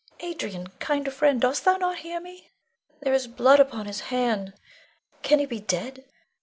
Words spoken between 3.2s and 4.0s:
blood upon his